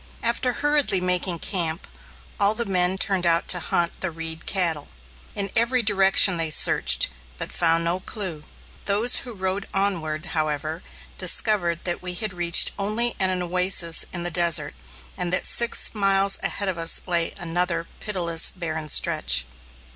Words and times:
After 0.23 0.53
hurriedly 0.53 0.99
making 0.99 1.37
camp, 1.37 1.87
all 2.39 2.55
the 2.55 2.65
men 2.65 2.97
turned 2.97 3.27
out 3.27 3.47
to 3.49 3.59
hunt 3.59 3.91
the 3.99 4.09
Reed 4.09 4.47
cattle. 4.47 4.87
In 5.35 5.51
every 5.55 5.83
direction 5.83 6.37
they 6.37 6.49
searched, 6.49 7.07
but 7.37 7.51
found 7.51 7.83
no 7.83 7.99
clue. 7.99 8.43
Those 8.85 9.17
who 9.17 9.31
rode 9.31 9.67
onward, 9.75 10.25
however, 10.33 10.81
discovered 11.19 11.81
that 11.83 12.01
we 12.01 12.15
had 12.15 12.33
reached 12.33 12.71
only 12.79 13.13
an 13.19 13.43
oasis 13.43 14.03
in 14.11 14.23
the 14.23 14.31
desert, 14.31 14.73
and 15.17 15.31
that 15.31 15.45
six 15.45 15.93
miles 15.93 16.39
ahead 16.41 16.67
of 16.67 16.79
us 16.79 17.01
lay 17.05 17.31
another 17.37 17.85
pitiless 17.99 18.49
barren 18.49 18.89
stretch. 18.89 19.45